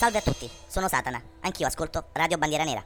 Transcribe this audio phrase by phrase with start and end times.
[0.00, 2.82] Salve a tutti, sono Satana, anch'io ascolto Radio Bandiera Nera.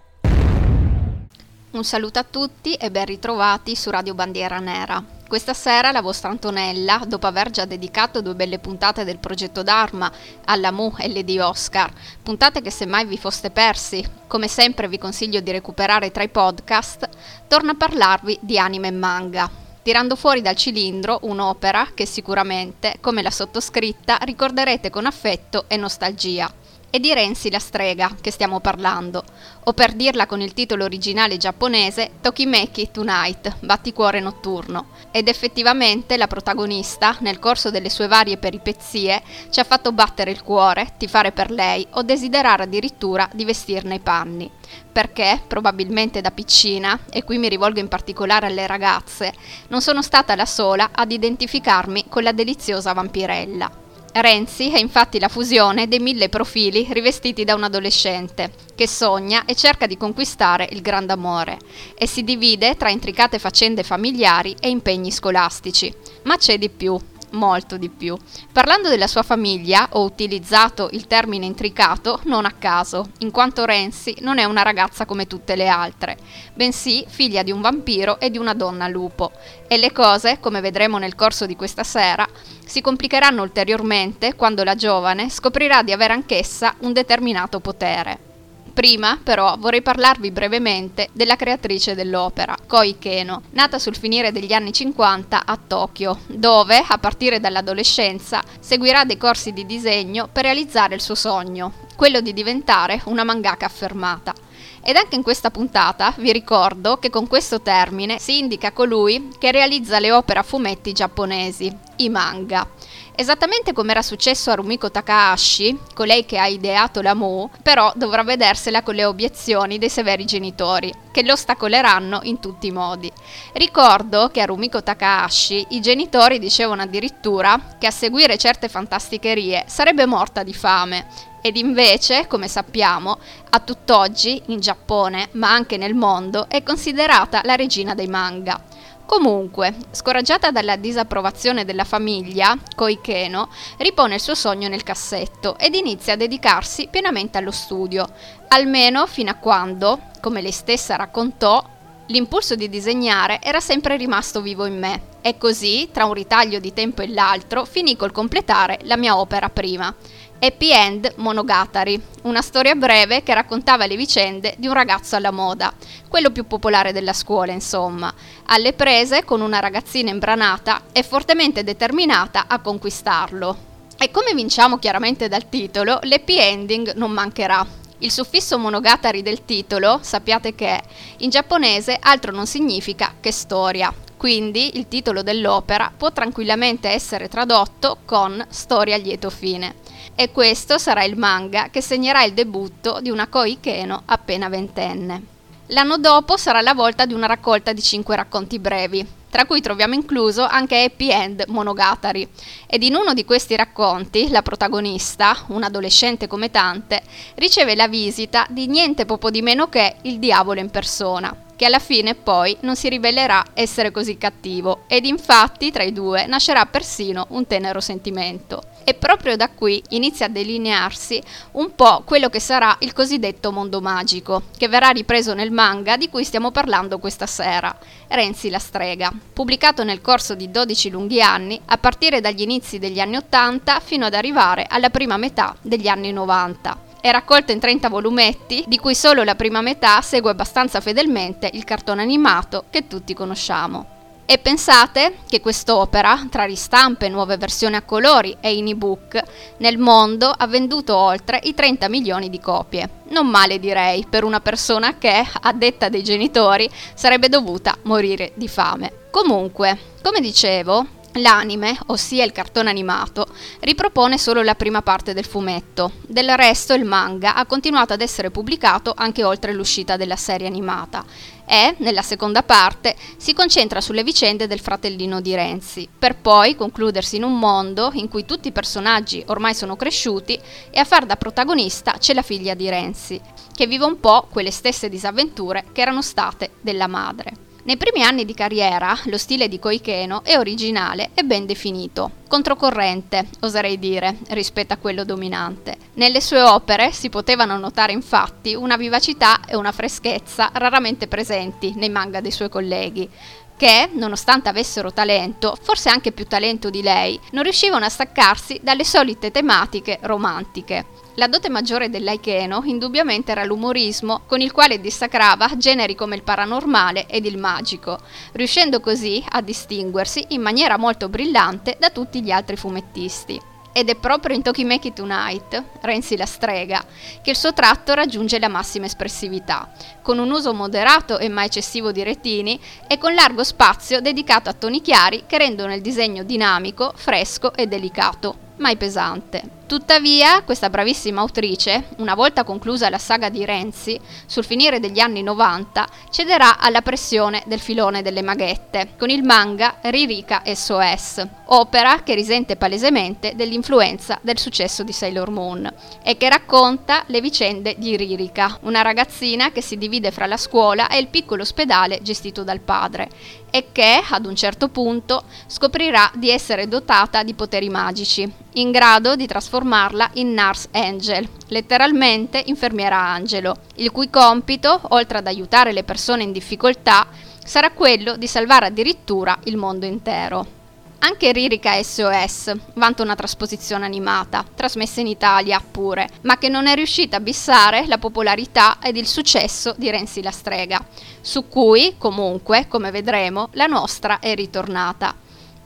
[1.71, 5.00] Un saluto a tutti e ben ritrovati su Radio Bandiera Nera.
[5.28, 10.11] Questa sera la vostra Antonella, dopo aver già dedicato due belle puntate del progetto Dharma
[10.46, 14.98] alla Mu e Lady Oscar, puntate che se mai vi foste persi, come sempre vi
[14.98, 17.08] consiglio di recuperare tra i podcast,
[17.46, 19.48] torna a parlarvi di anime e manga,
[19.84, 26.52] tirando fuori dal cilindro un'opera che sicuramente, come la sottoscritta, ricorderete con affetto e nostalgia.
[26.95, 29.25] È di Renzi la strega che stiamo parlando,
[29.64, 34.91] o per dirla con il titolo originale giapponese Tokimeki Tonight, batticuore notturno.
[35.11, 40.45] Ed effettivamente la protagonista, nel corso delle sue varie peripezie, ci ha fatto battere il
[40.45, 44.48] cuore, tifare per lei o desiderare addirittura di vestirne i panni.
[44.92, 49.34] Perché, probabilmente da piccina, e qui mi rivolgo in particolare alle ragazze,
[49.67, 53.83] non sono stata la sola ad identificarmi con la deliziosa vampirella.
[54.17, 59.57] Renzi è infatti la fusione dei mille profili rivestiti da un adolescente che sogna e
[59.57, 61.59] cerca di conquistare il grande amore
[61.97, 65.93] e si divide tra intricate faccende familiari e impegni scolastici.
[66.23, 66.97] Ma c'è di più
[67.35, 68.17] molto di più.
[68.53, 74.17] Parlando della sua famiglia, ho utilizzato il termine intricato non a caso, in quanto Renzi
[74.21, 76.17] non è una ragazza come tutte le altre,
[76.55, 79.33] bensì figlia di un vampiro e di una donna lupo.
[79.69, 82.27] E le cose, come vedremo nel corso di questa sera,
[82.65, 88.34] si complicheranno ulteriormente quando la giovane scoprirà di avere anch'essa un determinato potere.
[88.75, 94.72] Prima, però, vorrei parlarvi brevemente della creatrice dell'opera, Koi Keno, nata sul finire degli anni
[94.72, 101.00] 50 a Tokyo, dove, a partire dall'adolescenza, seguirà dei corsi di disegno per realizzare il
[101.00, 104.34] suo sogno, quello di diventare una mangaka affermata.
[104.83, 109.53] Ed anche in questa puntata vi ricordo che con questo termine si indica colui che
[109.53, 112.69] realizza le opere a fumetti giapponesi, i manga.
[113.17, 118.25] Esattamente come era successo a Rumiko Takahashi, colei che ha ideato la Mu, però dovrà
[118.25, 123.11] vedersela con le obiezioni dei severi genitori, che lo ostacoleranno in tutti i modi.
[123.53, 130.06] Ricordo che a Rumiko Takahashi i genitori dicevano addirittura che a seguire certe fantasticherie sarebbe
[130.06, 131.06] morta di fame
[131.41, 133.19] ed invece, come sappiamo,
[133.50, 138.61] a tutt'oggi in Giappone, ma anche nel mondo, è considerata la regina dei manga.
[139.06, 146.15] Comunque, scoraggiata dalla disapprovazione della famiglia, Koikeno ripone il suo sogno nel cassetto ed inizia
[146.15, 148.06] a dedicarsi pienamente allo studio,
[148.48, 151.62] almeno fino a quando, come lei stessa raccontò,
[152.06, 156.72] l'impulso di disegnare era sempre rimasto vivo in me e così, tra un ritaglio di
[156.72, 159.94] tempo e l'altro, finì col completare la mia opera prima.
[160.39, 165.72] Happy End Monogatari, una storia breve che raccontava le vicende di un ragazzo alla moda,
[166.09, 168.12] quello più popolare della scuola, insomma,
[168.47, 173.73] alle prese con una ragazzina imbranata e fortemente determinata a conquistarlo.
[173.97, 177.67] E come vinciamo chiaramente dal titolo, l'happy ending non mancherà.
[177.99, 180.83] Il suffisso monogatari del titolo, sappiate che
[181.19, 183.91] in giapponese altro non significa che storia,
[184.25, 189.75] quindi il titolo dell'opera può tranquillamente essere tradotto con storia a lieto fine
[190.15, 195.23] e questo sarà il manga che segnerà il debutto di una Koi Keno appena ventenne.
[195.67, 199.93] L'anno dopo sarà la volta di una raccolta di 5 racconti brevi, tra cui troviamo
[199.93, 202.27] incluso anche Happy End Monogatari.
[202.67, 207.03] Ed in uno di questi racconti, la protagonista, un adolescente come tante,
[207.35, 211.78] riceve la visita di niente poco di meno che il diavolo in persona, che alla
[211.78, 217.25] fine poi non si rivelerà essere così cattivo, ed infatti tra i due nascerà persino
[217.30, 218.64] un tenero sentimento.
[218.84, 223.80] E proprio da qui inizia a delinearsi un po' quello che sarà il cosiddetto mondo
[223.80, 227.75] magico, che verrà ripreso nel manga di cui stiamo parlando questa sera,
[228.08, 233.00] Renzi la strega, pubblicato nel corso di 12 lunghi anni, a partire dagli inizi degli
[233.00, 237.91] anni 80 fino ad arrivare alla prima metà degli anni 90 è raccolto in 30
[237.91, 243.12] volumetti, di cui solo la prima metà segue abbastanza fedelmente il cartone animato che tutti
[243.12, 244.22] conosciamo.
[244.25, 249.22] E pensate che quest'opera, tra ristampe, nuove versioni a colori e in ebook,
[249.59, 252.88] nel mondo ha venduto oltre i 30 milioni di copie.
[253.11, 258.49] Non male direi per una persona che, a detta dei genitori, sarebbe dovuta morire di
[258.49, 259.08] fame.
[259.11, 260.87] Comunque, come dicevo,
[261.19, 263.28] L'anime, ossia il cartone animato,
[263.61, 265.93] ripropone solo la prima parte del fumetto.
[266.08, 271.05] Del resto il manga ha continuato ad essere pubblicato anche oltre l'uscita della serie animata
[271.46, 277.14] e, nella seconda parte, si concentra sulle vicende del fratellino di Renzi, per poi concludersi
[277.14, 280.37] in un mondo in cui tutti i personaggi ormai sono cresciuti
[280.70, 283.20] e a far da protagonista c'è la figlia di Renzi,
[283.55, 287.44] che vive un po' quelle stesse disavventure che erano state della madre.
[287.66, 293.26] Nei primi anni di carriera lo stile di Koikeno è originale e ben definito, controcorrente,
[293.40, 295.75] oserei dire, rispetto a quello dominante.
[295.94, 301.88] Nelle sue opere si potevano notare infatti una vivacità e una freschezza raramente presenti nei
[301.88, 303.08] manga dei suoi colleghi,
[303.56, 308.85] che, nonostante avessero talento, forse anche più talento di lei, non riuscivano a staccarsi dalle
[308.85, 310.87] solite tematiche romantiche.
[311.17, 317.06] La dote maggiore dell'Aikeno indubbiamente era l'umorismo con il quale dissacrava generi come il paranormale
[317.06, 318.01] ed il magico,
[318.33, 323.53] riuscendo così a distinguersi in maniera molto brillante da tutti gli altri fumettisti.
[323.76, 326.85] Ed è proprio in Tokimeki Tonight, Renzi la strega,
[327.21, 329.69] che il suo tratto raggiunge la massima espressività,
[330.00, 334.53] con un uso moderato e mai eccessivo di retini e con largo spazio dedicato a
[334.53, 339.63] toni chiari che rendono il disegno dinamico, fresco e delicato, mai pesante.
[339.66, 345.22] Tuttavia, questa bravissima autrice, una volta conclusa la saga di Renzi, sul finire degli anni
[345.22, 352.14] 90, cederà alla pressione del filone delle maghette, con il manga Ririka SOS, opera che
[352.14, 355.72] risente palesemente dell'influenza del successo di Sailor Moon
[356.02, 360.88] e che racconta le vicende di Ririka, una ragazzina che si divide fra la scuola
[360.88, 363.08] e il piccolo ospedale gestito dal padre
[363.50, 369.17] e che, ad un certo punto, scoprirà di essere dotata di poteri magici, in grado
[369.17, 375.85] di trasformarla in Nurse Angel, letteralmente infermiera angelo, il cui compito, oltre ad aiutare le
[375.85, 377.06] persone in difficoltà,
[377.45, 380.62] sarà quello di salvare addirittura il mondo intero.
[381.01, 386.75] Anche Ririka SOS vanta una trasposizione animata, trasmessa in Italia pure, ma che non è
[386.75, 390.83] riuscita a bissare la popolarità ed il successo di Renzi la strega,
[391.21, 395.15] su cui, comunque, come vedremo, la nostra è ritornata.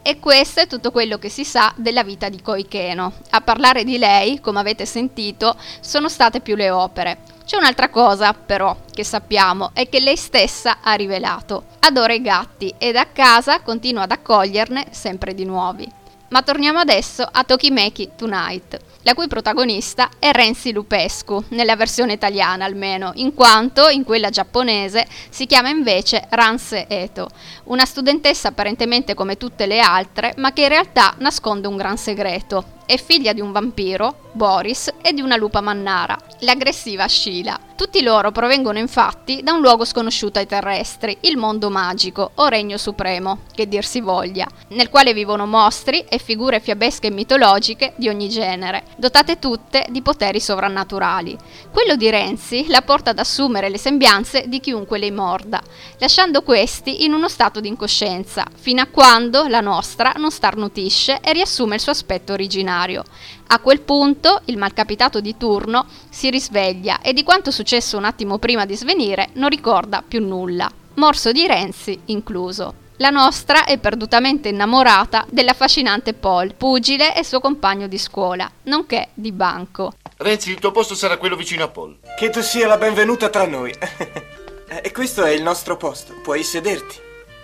[0.02, 3.12] E questo è tutto quello che si sa della vita di Koikeno.
[3.30, 7.18] A parlare di lei, come avete sentito, sono state più le opere.
[7.44, 11.64] C'è un'altra cosa, però, che sappiamo e che lei stessa ha rivelato.
[11.80, 15.97] Adora i gatti ed a casa continua ad accoglierne sempre di nuovi.
[16.30, 22.66] Ma torniamo adesso a Tokimeki Tonight, la cui protagonista è Renzi Lupescu, nella versione italiana
[22.66, 27.30] almeno, in quanto in quella giapponese si chiama invece Ranse Eto,
[27.64, 32.76] una studentessa apparentemente come tutte le altre, ma che in realtà nasconde un gran segreto,
[32.88, 37.60] è figlia di un vampiro, Boris, e di una lupa mannara, l'aggressiva Sheila.
[37.76, 42.78] Tutti loro provengono infatti da un luogo sconosciuto ai terrestri, il mondo magico, o regno
[42.78, 48.08] supremo, che dir si voglia, nel quale vivono mostri e figure fiabesche e mitologiche di
[48.08, 51.36] ogni genere, dotate tutte di poteri sovrannaturali.
[51.70, 55.62] Quello di Renzi la porta ad assumere le sembianze di chiunque lei morda,
[55.98, 61.32] lasciando questi in uno stato di incoscienza, fino a quando la nostra non starnutisce e
[61.32, 63.02] riassume il suo aspetto originale scenario.
[63.48, 68.38] A quel punto il malcapitato di turno si risveglia e di quanto successo un attimo
[68.38, 72.86] prima di svenire non ricorda più nulla, morso di Renzi incluso.
[73.00, 79.30] La nostra è perdutamente innamorata dell'affascinante Paul, pugile e suo compagno di scuola, nonché di
[79.30, 79.92] banco.
[80.16, 81.96] Renzi, il tuo posto sarà quello vicino a Paul.
[82.18, 83.72] Che tu sia la benvenuta tra noi.
[84.82, 86.96] e questo è il nostro posto, puoi sederti.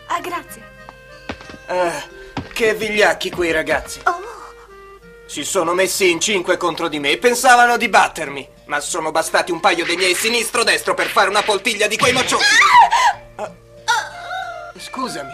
[0.09, 0.63] Ah, grazie.
[1.67, 2.03] Ah,
[2.53, 4.01] che vigliacchi quei ragazzi.
[4.07, 4.34] Oh.
[5.27, 8.49] Si sono messi in cinque contro di me e pensavano di battermi.
[8.67, 12.45] Ma sono bastati un paio dei miei sinistro-destro per fare una poltiglia di quei mocciosi.
[13.37, 13.53] Ah,
[14.79, 15.33] scusami.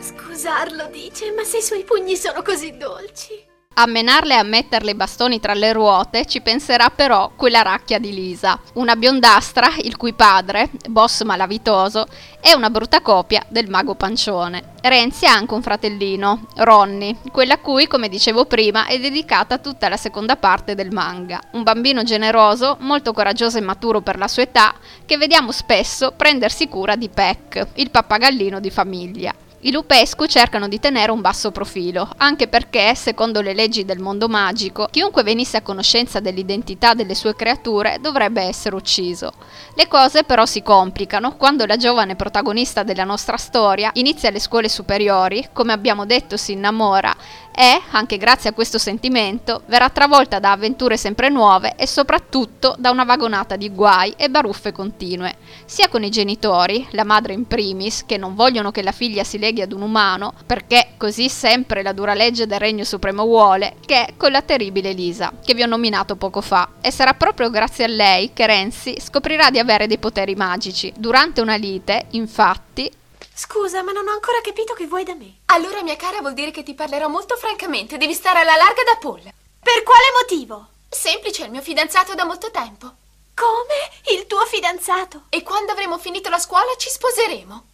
[0.00, 3.54] Scusarlo, dice, ma se i suoi pugni sono così dolci.
[3.78, 7.98] A menarle e a metterle i bastoni tra le ruote ci penserà però quella racchia
[7.98, 12.06] di Lisa, una biondastra il cui padre, boss malavitoso,
[12.40, 14.72] è una brutta copia del mago pancione.
[14.80, 19.90] Renzi ha anche un fratellino, Ronny, quella a cui, come dicevo prima, è dedicata tutta
[19.90, 21.38] la seconda parte del manga.
[21.50, 24.74] Un bambino generoso, molto coraggioso e maturo per la sua età,
[25.04, 29.34] che vediamo spesso prendersi cura di Peck, il pappagallino di famiglia.
[29.60, 34.28] I Lupescu cercano di tenere un basso profilo, anche perché, secondo le leggi del mondo
[34.28, 39.32] magico, chiunque venisse a conoscenza dell'identità delle sue creature dovrebbe essere ucciso.
[39.74, 44.68] Le cose però si complicano quando la giovane protagonista della nostra storia inizia le scuole
[44.68, 47.14] superiori, come abbiamo detto si innamora
[47.58, 52.90] e, anche grazie a questo sentimento, verrà travolta da avventure sempre nuove e soprattutto da
[52.90, 58.04] una vagonata di guai e baruffe continue, sia con i genitori, la madre in primis,
[58.04, 61.92] che non vogliono che la figlia si leghi ad un umano, perché così sempre la
[61.92, 66.16] dura legge del Regno Supremo vuole, che con la terribile Lisa, che vi ho nominato
[66.16, 66.68] poco fa.
[66.82, 70.92] E sarà proprio grazie a lei che Renzi scoprirà di avere dei poteri magici.
[70.94, 72.90] Durante una lite, infatti,
[73.38, 75.40] Scusa, ma non ho ancora capito che vuoi da me.
[75.46, 77.98] Allora, mia cara, vuol dire che ti parlerò molto francamente.
[77.98, 79.20] Devi stare alla larga da Paul.
[79.20, 80.68] Per quale motivo?
[80.88, 82.90] Semplice, è il mio fidanzato da molto tempo.
[83.34, 84.16] Come?
[84.18, 85.24] Il tuo fidanzato?
[85.28, 87.64] E quando avremo finito la scuola ci sposeremo.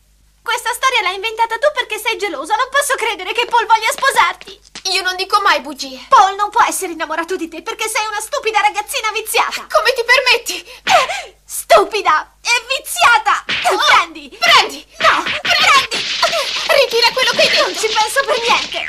[0.43, 2.55] Questa storia l'hai inventata tu perché sei geloso.
[2.57, 4.61] Non posso credere che Paul voglia sposarti.
[4.93, 6.05] Io non dico mai bugie.
[6.09, 9.67] Paul non può essere innamorato di te perché sei una stupida ragazzina viziata.
[9.71, 10.59] Come ti permetti?
[10.61, 13.45] Eh, Stupida e viziata.
[13.47, 14.37] Prendi.
[14.39, 14.85] Prendi!
[14.99, 15.97] No, prendi.
[16.75, 17.81] Ritira quello che hai Non detto!
[17.81, 18.87] ci penso per niente.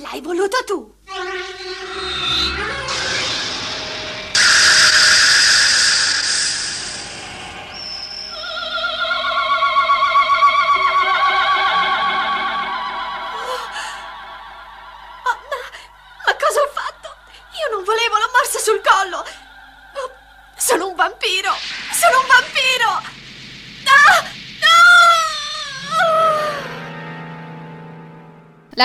[0.00, 0.94] L'hai voluto tu.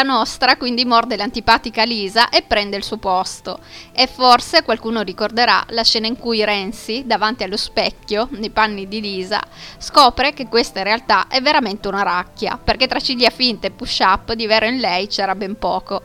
[0.01, 3.59] La nostra quindi morde l'antipatica Lisa e prende il suo posto.
[3.91, 8.99] E forse qualcuno ricorderà la scena in cui Renzi, davanti allo specchio, nei panni di
[8.99, 9.39] Lisa,
[9.77, 14.33] scopre che questa in realtà è veramente una racchia, perché tra ciglia finte e push-up
[14.33, 16.01] di vero in lei c'era ben poco.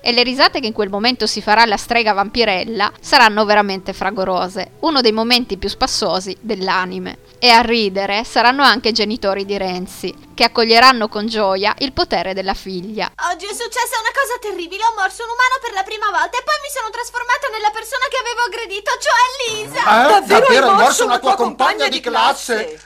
[0.00, 4.70] E le risate che in quel momento si farà la strega vampirella saranno veramente fragorose,
[4.80, 7.18] uno dei momenti più spassosi dell'anime.
[7.44, 12.32] E a ridere saranno anche i genitori di Renzi, che accoglieranno con gioia il potere
[12.32, 13.12] della figlia.
[13.30, 14.82] Oggi è successa una cosa terribile.
[14.82, 18.08] Ho morso un umano per la prima volta e poi mi sono trasformata nella persona
[18.08, 19.76] che avevo aggredito, cioè Lisa.
[19.76, 22.80] Eh, davvero, hai morso una tua compagna di classe?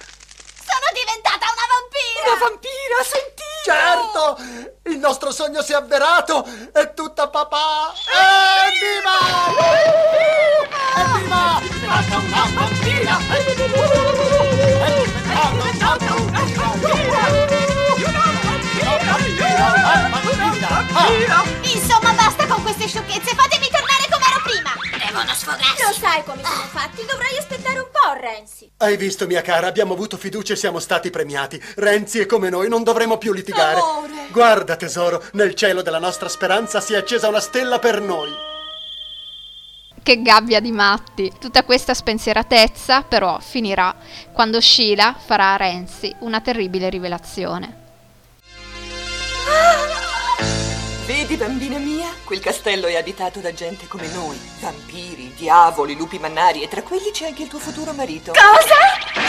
[0.59, 2.27] Sono diventata una vampira.
[2.27, 3.63] Una vampira, sentite!
[3.63, 4.43] Certo!
[4.91, 6.43] Il nostro sogno si è avverato!
[6.75, 7.95] È tutta papà!
[8.67, 9.23] Evviva!
[10.99, 11.63] Evviva!
[11.63, 13.19] È diventata una vampira!
[13.23, 14.48] È diventata una vampira!
[21.63, 23.35] Insomma, basta con queste sciocchezze.
[23.35, 24.73] Fatemi tornare come ero prima.
[25.05, 25.83] Devono sfogarsi.
[25.83, 28.71] Lo sai come sono fatti, dovrai aspettare un po', Renzi.
[28.79, 31.63] Hai visto, mia cara, abbiamo avuto fiducia e siamo stati premiati.
[31.77, 33.81] Renzi è come noi, non dovremo più litigare.
[33.81, 34.29] Amore.
[34.31, 38.57] Guarda, tesoro, nel cielo della nostra speranza si è accesa una stella per noi.
[40.09, 41.31] Che gabbia di matti!
[41.39, 43.95] Tutta questa spensieratezza però finirà
[44.33, 47.77] quando Sheila farà a Renzi una terribile rivelazione.
[51.05, 54.41] Vedi, bambina mia, quel castello è abitato da gente come noi.
[54.61, 58.33] Vampiri, diavoli, lupi mannari e tra quelli c'è anche il tuo futuro marito.
[58.33, 59.21] Cosa?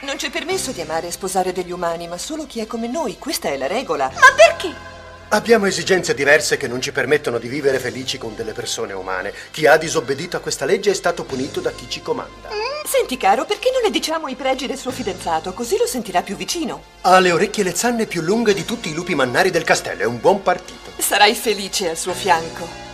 [0.00, 3.18] Non c'è permesso di amare e sposare degli umani, ma solo chi è come noi.
[3.18, 4.10] Questa è la regola.
[4.12, 4.97] Ma perché?
[5.30, 9.34] Abbiamo esigenze diverse che non ci permettono di vivere felici con delle persone umane.
[9.50, 12.48] Chi ha disobbedito a questa legge è stato punito da chi ci comanda.
[12.86, 15.52] Senti, caro, perché non le diciamo i pregi del suo fidanzato?
[15.52, 16.82] Così lo sentirà più vicino.
[17.02, 20.00] Ha le orecchie e le zanne più lunghe di tutti i lupi mannari del castello.
[20.00, 20.92] È un buon partito.
[20.96, 22.87] Sarai felice al suo fianco.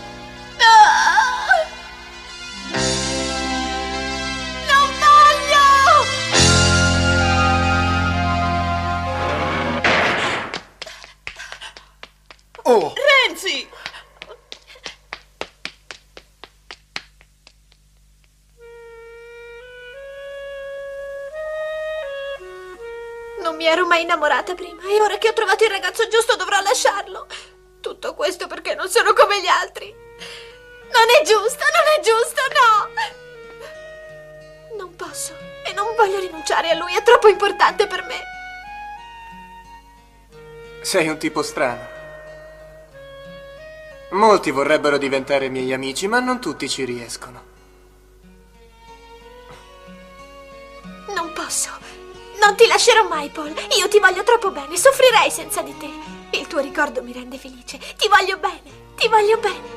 [23.95, 27.29] Mai innamorata prima e ora che ho trovato il ragazzo giusto dovrò lasciarlo.
[27.81, 29.95] Tutto questo perché non sono come gli altri.
[30.91, 32.89] Non è giusto, non è giusto, no!
[34.79, 35.33] Non posso
[35.65, 38.21] e non voglio rinunciare a lui, è troppo importante per me.
[40.83, 41.93] Sei un tipo strano.
[44.11, 47.53] Molti vorrebbero diventare miei amici, ma non tutti ci riescono.
[51.15, 51.84] Non posso.
[52.45, 53.55] Non ti lascerò mai, Paul.
[53.79, 55.89] Io ti voglio troppo bene, soffrirei senza di te.
[56.37, 57.79] Il tuo ricordo mi rende felice.
[57.79, 59.74] Ti voglio bene, ti voglio bene.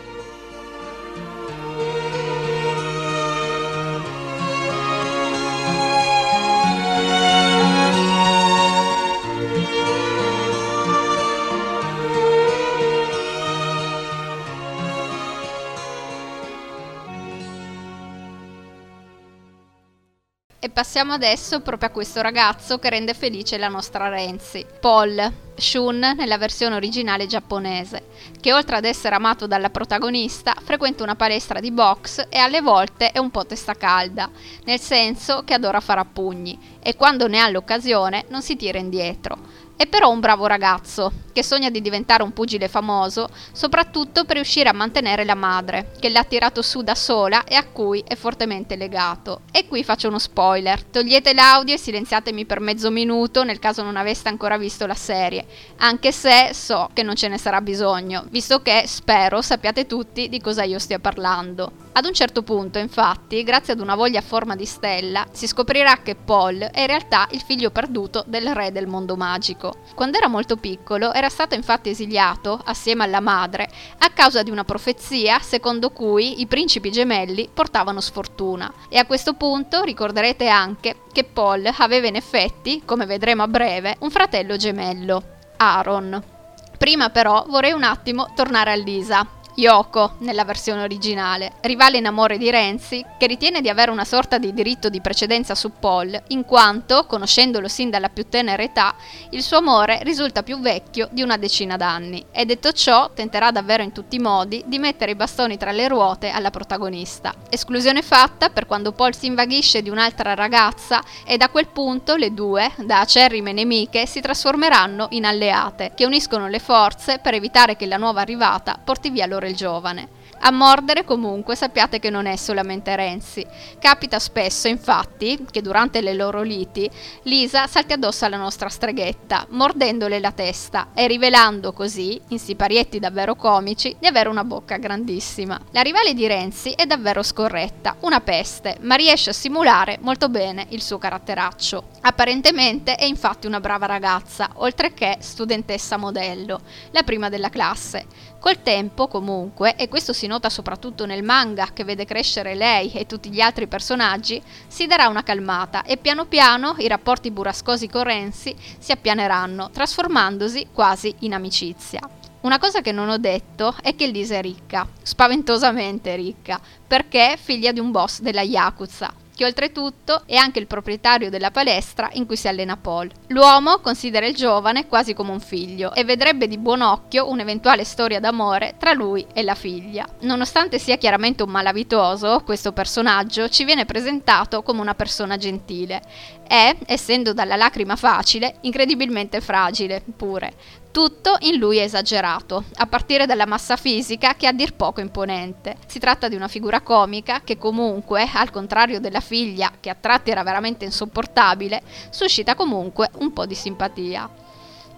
[20.77, 26.37] Passiamo adesso proprio a questo ragazzo che rende felice la nostra Renzi, Paul, Shun nella
[26.37, 28.03] versione originale giapponese,
[28.39, 33.09] che oltre ad essere amato dalla protagonista, frequenta una palestra di box e alle volte
[33.09, 34.29] è un po' testa calda,
[34.65, 38.77] nel senso che adora fare a pugni e quando ne ha l'occasione non si tira
[38.77, 39.65] indietro.
[39.77, 44.69] È però un bravo ragazzo, che sogna di diventare un pugile famoso, soprattutto per riuscire
[44.69, 48.75] a mantenere la madre, che l'ha tirato su da sola e a cui è fortemente
[48.75, 49.41] legato.
[49.51, 53.97] E qui faccio uno spoiler, togliete l'audio e silenziatemi per mezzo minuto nel caso non
[53.97, 55.45] aveste ancora visto la serie,
[55.77, 60.41] anche se so che non ce ne sarà bisogno, visto che spero sappiate tutti di
[60.41, 61.85] cosa io stia parlando.
[61.97, 66.01] Ad un certo punto, infatti, grazie ad una voglia a forma di stella, si scoprirà
[66.03, 69.66] che Paul è in realtà il figlio perduto del re del mondo magico.
[69.95, 73.69] Quando era molto piccolo era stato infatti esiliato, assieme alla madre,
[73.99, 78.71] a causa di una profezia secondo cui i principi gemelli portavano sfortuna.
[78.89, 83.95] E a questo punto ricorderete anche che Paul aveva in effetti, come vedremo a breve,
[83.99, 85.23] un fratello gemello,
[85.57, 86.35] Aaron.
[86.77, 89.25] Prima però vorrei un attimo tornare a Lisa,
[89.57, 94.37] Yoko nella versione originale, rivale in amore di Renzi, che ritiene di avere una sorta
[94.37, 98.93] di diritto di precedenza su Paul, in quanto, conoscendolo sin dalla più tenera età,
[99.31, 103.81] il suo amore risulta più vecchio di una decina d'anni e detto ciò tenterà davvero
[103.81, 107.33] in tutti i modi di mettere i bastoni tra le ruote alla protagonista.
[107.49, 112.31] Esclusione fatta per quando Paul si invaghisce di un'altra ragazza e da quel punto le
[112.31, 117.87] due, da acerrime nemiche, si trasformeranno in alleate, che uniscono le forze per evitare che
[117.87, 120.17] la nuova arrivata porti via loro il giovane.
[120.39, 123.45] A mordere comunque sappiate che non è solamente Renzi.
[123.79, 126.89] Capita spesso, infatti, che durante le loro liti
[127.23, 133.35] Lisa salti addosso alla nostra streghetta, mordendole la testa e rivelando così, in siparietti davvero
[133.35, 135.59] comici, di avere una bocca grandissima.
[135.71, 140.67] La rivale di Renzi è davvero scorretta, una peste, ma riesce a simulare molto bene
[140.69, 141.83] il suo caratteraccio.
[142.01, 146.61] Apparentemente è infatti una brava ragazza, oltre che studentessa modello,
[146.91, 148.05] la prima della classe.
[148.39, 153.05] Col tempo, comunque, e questo si nota soprattutto nel manga che vede crescere lei e
[153.05, 158.03] tutti gli altri personaggi, si darà una calmata e piano piano i rapporti burrascosi con
[158.03, 161.99] Renzi si appianeranno, trasformandosi quasi in amicizia.
[162.41, 167.37] Una cosa che non ho detto è che Lisa è ricca, spaventosamente ricca, perché è
[167.37, 172.25] figlia di un boss della Yakuza, che oltretutto è anche il proprietario della palestra in
[172.25, 173.11] cui si allena Paul.
[173.27, 178.19] L'uomo considera il giovane quasi come un figlio e vedrebbe di buon occhio un'eventuale storia
[178.19, 180.07] d'amore tra lui e la figlia.
[180.21, 186.01] Nonostante sia chiaramente un malavitoso, questo personaggio ci viene presentato come una persona gentile
[186.47, 190.53] e, essendo dalla lacrima facile, incredibilmente fragile pure.
[190.91, 194.99] Tutto in lui è esagerato, a partire dalla massa fisica che è a dir poco
[194.99, 195.77] imponente.
[195.85, 200.31] Si tratta di una figura comica che comunque, al contrario della figlia, che a tratti
[200.31, 204.45] era veramente insopportabile, suscita comunque un po' di simpatia.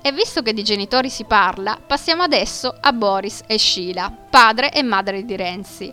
[0.02, 4.82] E visto che di genitori si parla, passiamo adesso a Boris e Sheila, padre e
[4.82, 5.92] madre di Renzi.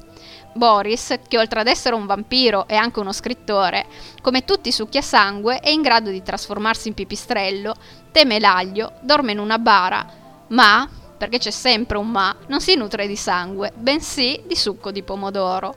[0.56, 3.86] Boris, che oltre ad essere un vampiro è anche uno scrittore,
[4.22, 7.74] come tutti i succhiasangue è in grado di trasformarsi in pipistrello,
[8.16, 10.06] teme l'aglio, dorme in una bara,
[10.48, 15.02] ma, perché c'è sempre un ma, non si nutre di sangue, bensì di succo di
[15.02, 15.76] pomodoro.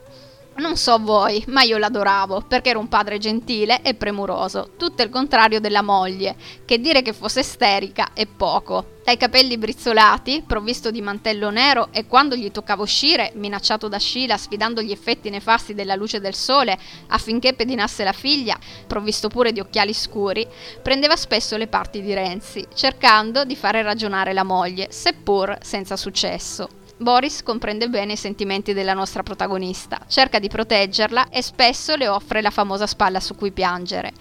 [0.60, 5.10] Non so voi, ma io l'adoravo perché era un padre gentile e premuroso, tutto il
[5.10, 8.98] contrario della moglie, che dire che fosse isterica è poco.
[9.06, 14.36] Dai capelli brizzolati, provvisto di mantello nero e quando gli toccava uscire, minacciato da Sheila
[14.36, 19.62] sfidando gli effetti nefasti della luce del sole affinché pedinasse la figlia, provvisto pure di
[19.62, 20.45] occhiali scuri,
[20.82, 26.67] prendeva spesso le parti di Renzi, cercando di fare ragionare la moglie, seppur senza successo.
[27.02, 32.42] Boris comprende bene i sentimenti della nostra protagonista, cerca di proteggerla e spesso le offre
[32.42, 34.12] la famosa spalla su cui piangere.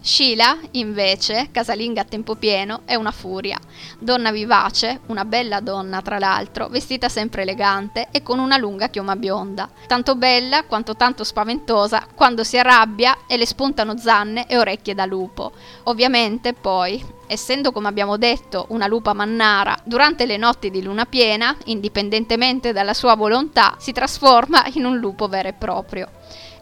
[0.00, 3.58] Sheila, invece, casalinga a tempo pieno, è una furia.
[3.98, 9.16] Donna vivace, una bella donna tra l'altro, vestita sempre elegante e con una lunga chioma
[9.16, 9.70] bionda.
[9.86, 15.06] Tanto bella quanto tanto spaventosa quando si arrabbia e le spuntano zanne e orecchie da
[15.06, 15.52] lupo.
[15.84, 21.56] Ovviamente, poi, essendo come abbiamo detto una lupa mannara, durante le notti di luna piena,
[21.64, 26.08] indipendentemente dalla sua volontà, si trasforma in un lupo vero e proprio.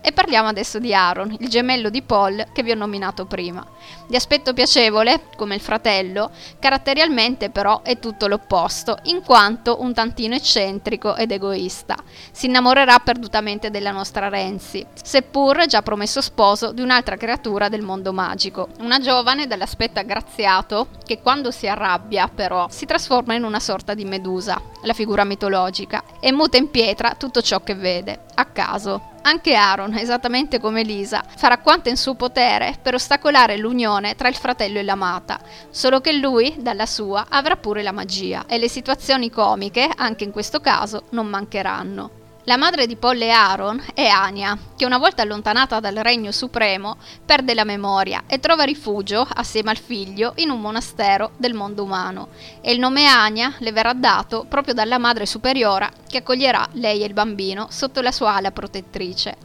[0.07, 3.67] E parliamo adesso di Aaron, il gemello di Paul che vi ho nominato prima.
[4.07, 10.35] Di aspetto piacevole, come il fratello, caratterialmente però è tutto l'opposto, in quanto un tantino
[10.35, 11.97] eccentrico ed egoista.
[12.31, 18.13] Si innamorerà perdutamente della nostra Renzi, seppur già promesso sposo di un'altra creatura del mondo
[18.13, 18.69] magico.
[18.81, 24.05] Una giovane dall'aspetto aggraziato che quando si arrabbia però si trasforma in una sorta di
[24.05, 29.13] medusa, la figura mitologica, e muta in pietra tutto ciò che vede, a caso.
[29.27, 34.35] Anche Aaron, esattamente come Lisa, farà quanto in suo potere per ostacolare l'unione tra il
[34.35, 39.31] fratello e l'amata, solo che lui, dalla sua, avrà pure la magia e le situazioni
[39.31, 42.24] comiche, anche in questo caso, non mancheranno.
[42.47, 46.99] La madre di Paul e Aaron è Anya, che una volta allontanata dal regno supremo
[47.25, 52.29] perde la memoria e trova rifugio, assieme al figlio, in un monastero del mondo umano.
[52.61, 57.07] E il nome Anya le verrà dato proprio dalla madre superiora che accoglierà lei e
[57.07, 59.37] il bambino sotto la sua ala protettrice.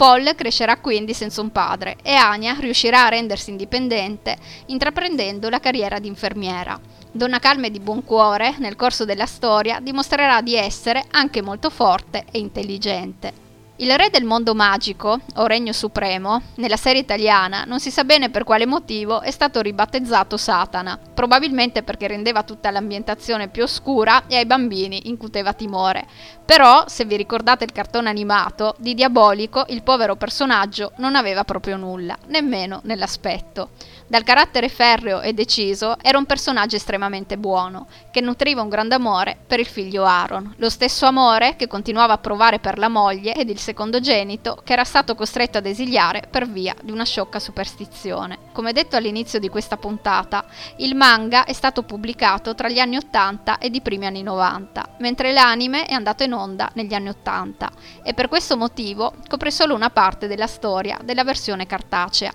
[0.00, 4.34] Paul crescerà quindi senza un padre e Anya riuscirà a rendersi indipendente
[4.68, 6.80] intraprendendo la carriera di infermiera.
[7.12, 11.68] Donna calma e di buon cuore, nel corso della storia, dimostrerà di essere anche molto
[11.68, 13.49] forte e intelligente.
[13.80, 18.28] Il re del mondo magico, o regno supremo, nella serie italiana non si sa bene
[18.28, 24.36] per quale motivo è stato ribattezzato Satana, probabilmente perché rendeva tutta l'ambientazione più oscura e
[24.36, 26.06] ai bambini incuteva timore.
[26.44, 31.78] Però, se vi ricordate il cartone animato, di diabolico il povero personaggio non aveva proprio
[31.78, 33.70] nulla, nemmeno nell'aspetto.
[34.06, 39.38] Dal carattere ferreo e deciso, era un personaggio estremamente buono, che nutriva un grande amore
[39.46, 43.48] per il figlio Aaron, lo stesso amore che continuava a provare per la moglie ed
[43.48, 48.38] il secondogenito, che era stato costretto ad esiliare per via di una sciocca superstizione.
[48.52, 50.44] Come detto all'inizio di questa puntata,
[50.76, 55.32] il manga è stato pubblicato tra gli anni 80 ed i primi anni 90, mentre
[55.32, 57.70] l'anime è andato in onda negli anni 80
[58.02, 62.32] e per questo motivo copre solo una parte della storia della versione cartacea.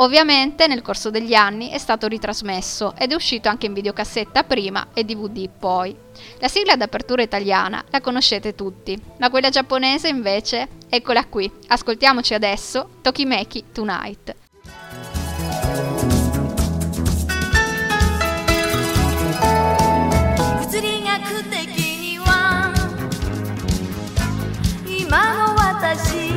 [0.00, 4.88] Ovviamente nel corso degli anni è stato ritrasmesso ed è uscito anche in videocassetta prima
[4.94, 5.96] e DVD poi.
[6.38, 11.50] La sigla d'apertura italiana la conoscete tutti, ma quella giapponese invece, eccola qui.
[11.66, 14.36] Ascoltiamoci adesso Tokimeki Tonight.
[26.08, 26.27] 今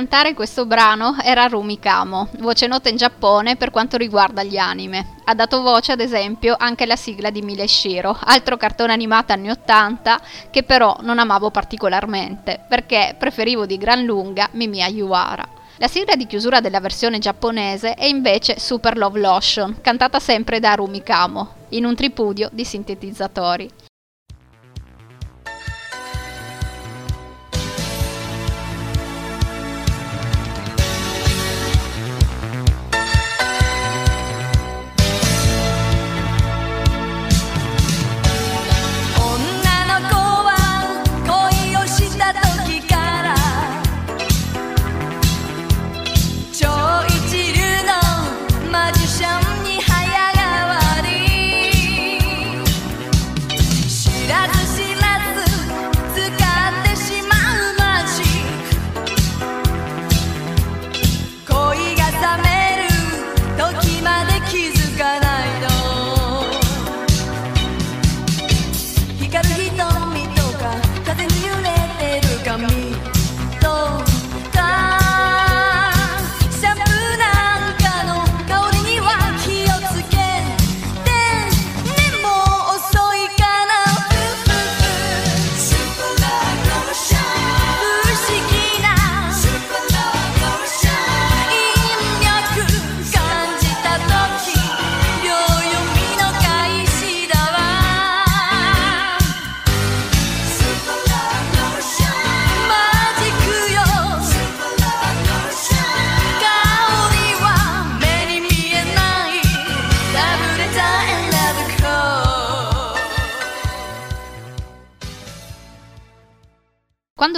[0.00, 5.16] cantare questo brano era Rumi Kamo, voce nota in Giappone per quanto riguarda gli anime.
[5.24, 9.50] Ha dato voce ad esempio anche alla sigla di Mile Shiro, altro cartone animato anni
[9.50, 15.46] 80 che però non amavo particolarmente perché preferivo di gran lunga Mimiya Yuara.
[15.76, 20.72] La sigla di chiusura della versione giapponese è invece Super Love Lotion, cantata sempre da
[20.76, 23.89] Rumi Kamo, in un tripudio di sintetizzatori.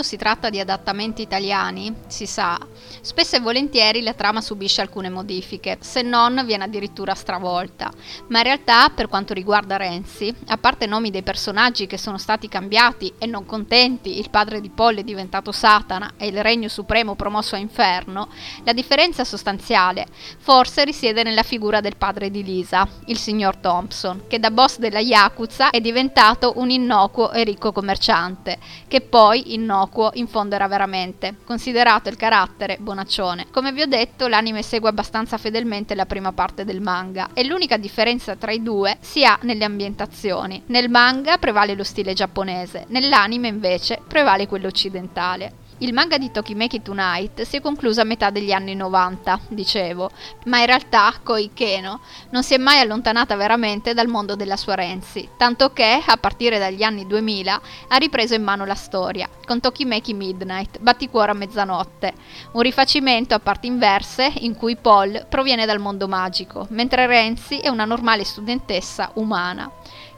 [0.03, 2.59] Quando si tratta di adattamenti italiani, si sa,
[3.03, 7.91] spesso e volentieri la trama subisce alcune modifiche, se non viene addirittura stravolta.
[8.29, 12.49] Ma in realtà, per quanto riguarda Renzi, a parte nomi dei personaggi che sono stati
[12.49, 17.17] cambiati e non contenti, il padre di Paul è diventato Satana e il regno supremo
[17.17, 18.29] promosso a inferno,
[18.65, 20.07] la differenza sostanziale
[20.39, 25.01] forse risiede nella figura del padre di Lisa, il signor Thompson, che da boss della
[25.01, 31.37] Yakuza è diventato un innocuo e ricco commerciante, che poi innocuo in fondo era veramente,
[31.45, 33.47] considerato il carattere bonaccione.
[33.51, 37.79] Come vi ho detto, l'anime segue abbastanza fedelmente la prima parte del manga e l'unica
[37.79, 40.63] differenza tra i due si ha nelle ambientazioni.
[40.67, 45.61] Nel manga prevale lo stile giapponese, nell'anime invece prevale quello occidentale.
[45.83, 50.13] Il manga di Tokimeki Tonight si è concluso a metà degli anni 90, dicevo,
[50.45, 51.99] ma in realtà Koi Keno
[52.31, 56.61] non si è mai allontanata veramente dal mondo della sua Renzi, tanto che, a partire
[56.61, 62.15] dagli anni 2000, ha ripreso in mano la storia, con Tokimeki Midnight, Batticuore a mezzanotte,
[62.53, 67.67] un rifacimento a parti inverse in cui Paul proviene dal mondo magico, mentre Renzi è
[67.67, 69.69] una normale studentessa umana.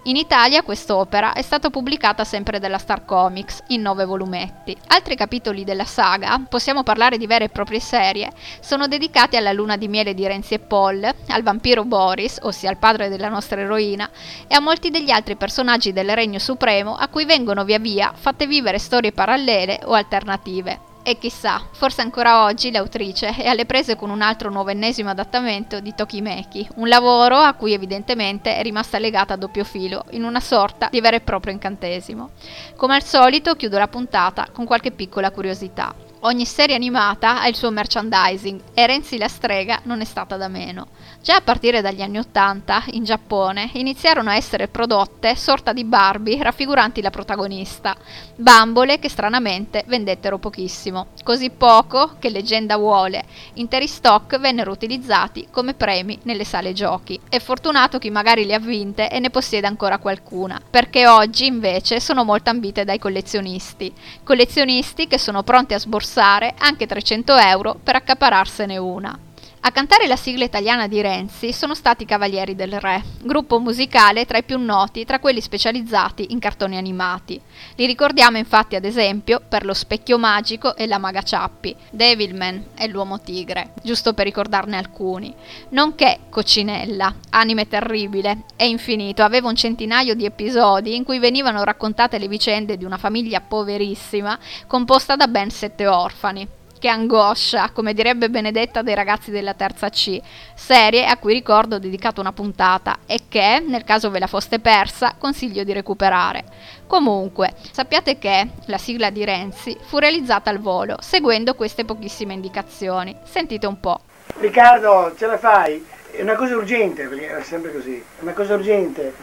[0.07, 4.77] In Italia quest'opera è stata pubblicata sempre dalla Star Comics in nove volumetti.
[4.89, 9.79] Altri capitoli della saga, possiamo parlare di vere e proprie serie, sono dedicati alla luna
[9.79, 14.11] di miele di Renzi e Paul, al vampiro Boris, ossia al padre della nostra eroina,
[14.47, 18.47] e a molti degli altri personaggi del Regno Supremo a cui vengono via via fatte
[18.47, 20.93] vivere storie parallele o alternative.
[21.07, 25.81] E chissà, forse ancora oggi l'autrice è alle prese con un altro nuovo ennesimo adattamento
[25.81, 30.41] di Tokimeki, un lavoro a cui evidentemente è rimasta legata a doppio filo, in una
[30.41, 32.31] sorta di vero e proprio incantesimo.
[32.75, 35.95] Come al solito chiudo la puntata con qualche piccola curiosità.
[36.27, 40.49] Ogni serie animata ha il suo merchandising e Renzi la strega non è stata da
[40.49, 40.87] meno.
[41.21, 46.43] Già a partire dagli anni Ottanta, in Giappone, iniziarono a essere prodotte sorta di Barbie
[46.43, 47.95] raffiguranti la protagonista,
[48.37, 55.75] bambole che stranamente vendettero pochissimo, così poco che leggenda vuole, interi stock vennero utilizzati come
[55.75, 57.21] premi nelle sale giochi.
[57.29, 62.01] È fortunato chi magari le ha vinte e ne possiede ancora qualcuna, perché oggi invece
[62.01, 66.13] sono molto ambite dai collezionisti, collezionisti che sono pronti a sborsare
[66.57, 69.19] anche 300 euro per accapararsene una.
[69.67, 74.27] A cantare la sigla italiana di Renzi sono stati i Cavalieri del Re, gruppo musicale
[74.27, 77.41] tra i più noti tra quelli specializzati in cartoni animati.
[77.77, 82.89] Li ricordiamo infatti ad esempio per lo Specchio Magico e la Maga Ciappi, Devilman e
[82.89, 85.35] l'Uomo Tigre, giusto per ricordarne alcuni.
[85.71, 92.19] Nonché Coccinella, anime terribile e infinito, aveva un centinaio di episodi in cui venivano raccontate
[92.19, 96.47] le vicende di una famiglia poverissima composta da ben sette orfani
[96.85, 100.21] che angoscia, come direbbe Benedetta dei ragazzi della terza C,
[100.55, 104.59] serie a cui ricordo ho dedicato una puntata e che, nel caso ve la foste
[104.59, 106.45] persa, consiglio di recuperare.
[106.87, 113.17] Comunque, sappiate che la sigla di Renzi fu realizzata al volo, seguendo queste pochissime indicazioni.
[113.23, 114.01] Sentite un po'.
[114.41, 115.83] Riccardo, ce la fai?
[116.11, 119.15] È una cosa urgente, perché è sempre così, è una cosa urgente.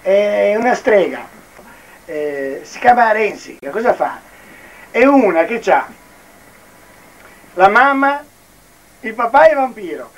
[0.00, 1.28] È una strega.
[2.06, 4.18] Eh, si chiama Renzi, che cosa fa?
[4.90, 5.98] È una che ha
[7.54, 8.22] la mamma,
[9.00, 10.10] il papà è vampiro.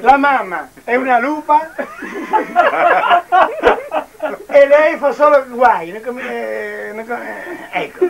[0.00, 1.70] La mamma è una lupa
[4.48, 5.92] e lei fa solo guai.
[5.92, 8.04] non come- eh, non come- Ecco.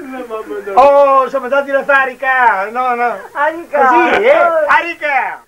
[0.74, 2.68] Oh, siamo andati da Farica.
[2.70, 3.18] No, no.
[3.32, 4.36] Così, eh?
[4.66, 5.45] Arica!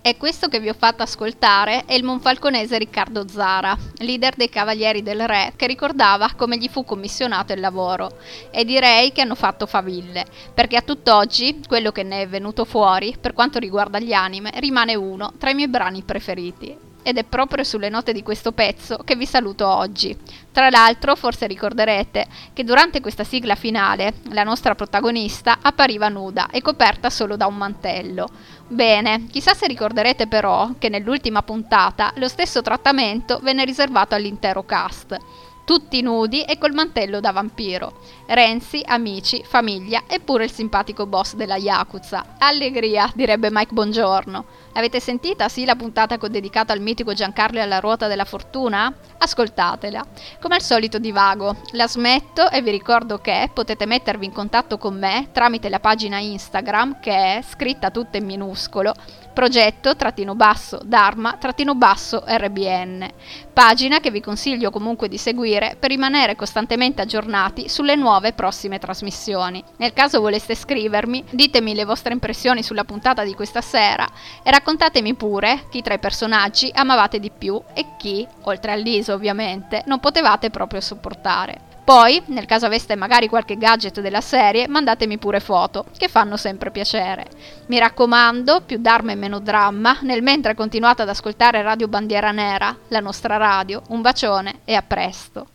[0.00, 5.02] E questo che vi ho fatto ascoltare è il monfalconese Riccardo Zara, leader dei Cavalieri
[5.02, 8.16] del Re, che ricordava come gli fu commissionato il lavoro.
[8.50, 13.16] E direi che hanno fatto faville, perché a tutt'oggi quello che ne è venuto fuori,
[13.20, 16.87] per quanto riguarda gli anime, rimane uno tra i miei brani preferiti.
[17.08, 20.14] Ed è proprio sulle note di questo pezzo che vi saluto oggi.
[20.52, 26.60] Tra l'altro, forse ricorderete che durante questa sigla finale la nostra protagonista appariva nuda e
[26.60, 28.28] coperta solo da un mantello.
[28.66, 35.16] Bene, chissà se ricorderete però che nell'ultima puntata lo stesso trattamento venne riservato all'intero cast.
[35.64, 38.00] Tutti nudi e col mantello da vampiro.
[38.26, 42.34] Renzi, amici, famiglia e pure il simpatico boss della Yakuza.
[42.36, 44.57] Allegria, direbbe Mike Bongiorno.
[44.74, 48.92] Avete sentita, sì, la puntata dedicato al mitico Giancarlo e alla ruota della fortuna?
[49.18, 50.04] Ascoltatela.
[50.40, 54.96] Come al solito divago, la smetto e vi ricordo che potete mettervi in contatto con
[54.96, 58.94] me tramite la pagina Instagram che è scritta tutta in minuscolo
[59.38, 63.08] progetto trattino basso Dharma trattino basso RBN,
[63.52, 69.62] pagina che vi consiglio comunque di seguire per rimanere costantemente aggiornati sulle nuove prossime trasmissioni.
[69.76, 74.08] Nel caso voleste scrivermi, ditemi le vostre impressioni sulla puntata di questa sera
[74.42, 79.12] e raccontatemi pure chi tra i personaggi amavate di più e chi, oltre a Liso
[79.12, 81.67] ovviamente, non potevate proprio sopportare.
[81.88, 86.70] Poi, nel caso aveste magari qualche gadget della serie, mandatemi pure foto, che fanno sempre
[86.70, 87.24] piacere.
[87.68, 92.76] Mi raccomando, più d'arma e meno dramma, nel mentre continuate ad ascoltare Radio Bandiera Nera,
[92.88, 93.80] la nostra radio.
[93.88, 95.46] Un bacione e a presto!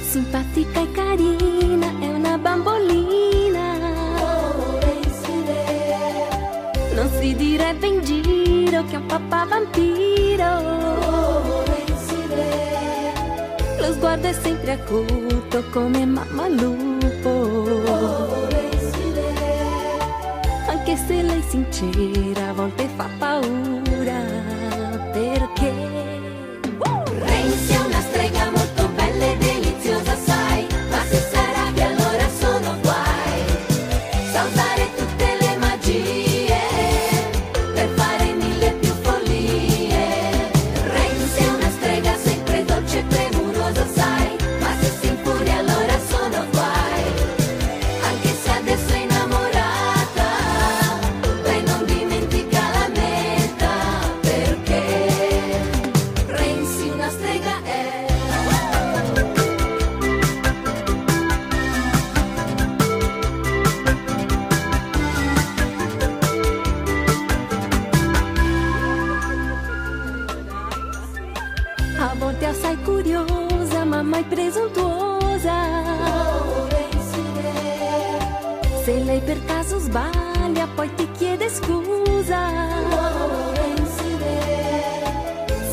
[0.00, 3.26] Simpatica e carina, è una bambolina.
[6.94, 8.27] Non si direbbe in giro
[8.78, 10.76] vampiro che è un papà vampiro.
[13.78, 17.82] Lo sguardo è sempre acuto come mamma lupo.
[20.68, 23.87] Anche se lei è sincera a volte fa paura.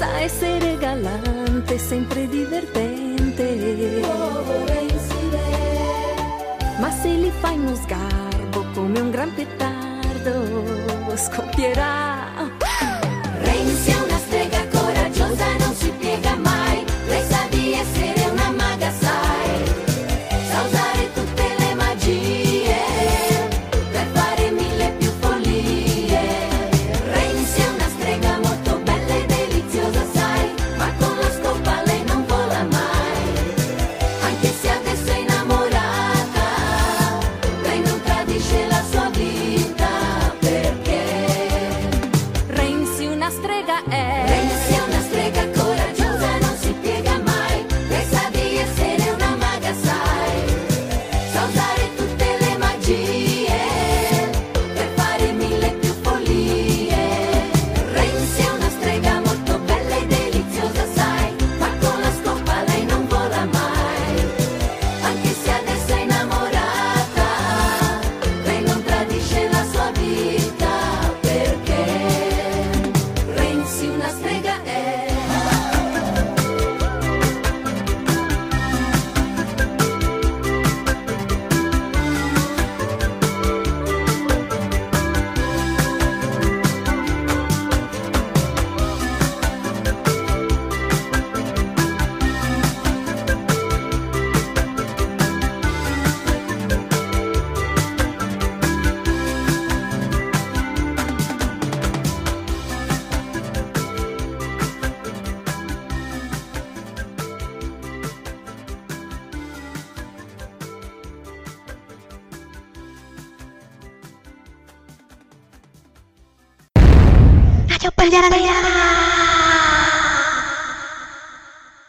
[0.05, 4.01] sa essere galante, sempre divertente.
[6.79, 12.14] Ma se li fai uno sgarbo come un gran petardo, scoppierà.